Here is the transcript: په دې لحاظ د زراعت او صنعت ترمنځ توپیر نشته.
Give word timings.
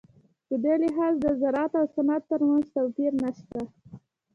په 0.47 0.55
دې 0.63 0.75
لحاظ 0.83 1.13
د 1.19 1.25
زراعت 1.41 1.71
او 1.79 1.85
صنعت 1.95 2.23
ترمنځ 2.31 2.65
توپیر 2.75 3.11
نشته. 3.23 3.59